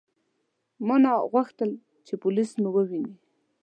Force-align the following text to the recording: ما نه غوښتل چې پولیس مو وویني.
ما 0.87 0.95
نه 1.03 1.11
غوښتل 1.31 1.69
چې 2.05 2.13
پولیس 2.23 2.49
مو 2.61 2.69
وویني. 2.75 3.13